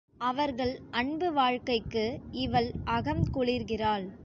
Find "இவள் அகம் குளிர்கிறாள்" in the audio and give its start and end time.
2.37-4.07